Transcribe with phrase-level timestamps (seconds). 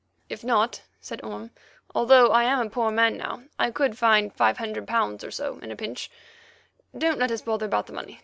[0.29, 1.51] "If not," said Orme,
[1.93, 5.75] "although I am a poor man now, I could find £500 or so in a
[5.75, 6.09] pinch.
[6.91, 8.19] So don't let us bother about the money.